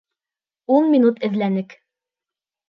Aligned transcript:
Ун 0.77 0.89
минут 0.93 1.21
эҙләнек! 1.29 1.77